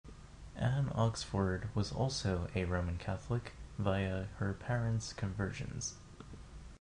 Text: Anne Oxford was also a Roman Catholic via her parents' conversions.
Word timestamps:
Anne 0.55 0.91
Oxford 0.95 1.69
was 1.75 1.91
also 1.91 2.49
a 2.55 2.65
Roman 2.65 2.97
Catholic 2.97 3.51
via 3.77 4.23
her 4.37 4.51
parents' 4.55 5.13
conversions. 5.13 5.93